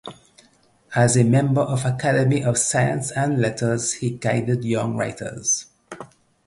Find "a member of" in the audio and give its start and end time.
1.15-1.85